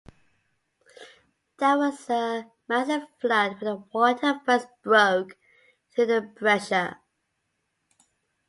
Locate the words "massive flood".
2.67-3.61